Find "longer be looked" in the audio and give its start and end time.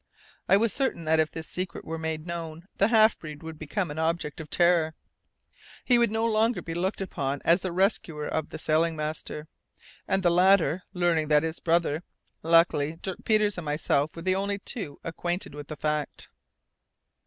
6.25-7.01